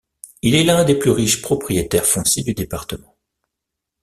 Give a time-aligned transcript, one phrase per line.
[0.41, 3.15] Il est l'un des plus riches propriétaires fonciers du département.